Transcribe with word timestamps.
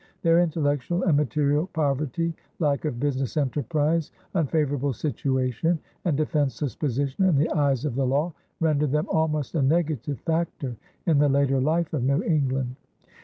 Their 0.23 0.39
intellectual 0.39 1.03
and 1.03 1.15
material 1.15 1.67
poverty, 1.67 2.33
lack 2.57 2.85
of 2.85 2.99
business 2.99 3.37
enterprise, 3.37 4.11
unfavorable 4.33 4.93
situation, 4.93 5.77
and 6.05 6.17
defenseless 6.17 6.75
position 6.75 7.25
in 7.25 7.35
the 7.35 7.51
eyes 7.51 7.85
of 7.85 7.93
the 7.93 8.07
law 8.07 8.33
rendered 8.59 8.93
them 8.93 9.05
almost 9.11 9.53
a 9.53 9.61
negative 9.61 10.19
factor 10.21 10.75
in 11.05 11.19
the 11.19 11.29
later 11.29 11.61
life 11.61 11.93
of 11.93 12.01
New 12.03 12.23
England. 12.23 12.77